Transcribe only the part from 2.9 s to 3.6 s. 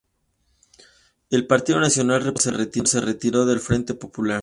retiró del